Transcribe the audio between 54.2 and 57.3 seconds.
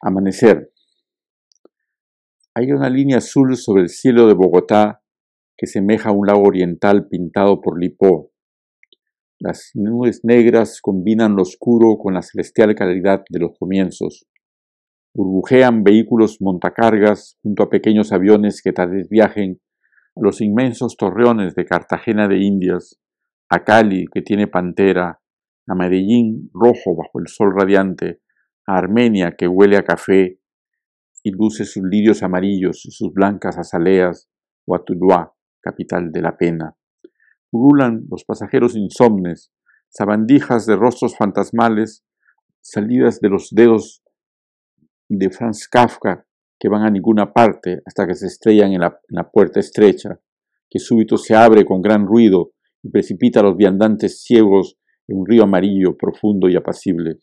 ciegos en un río amarillo, profundo y apacible.